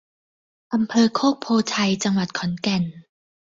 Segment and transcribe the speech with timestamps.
[0.73, 2.83] อำเภอโคกโพธิ์ไชย จังหวัดขอนแก่น